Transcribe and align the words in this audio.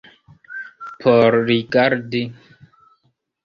Por 1.03 1.39
rigardi. 1.49 2.25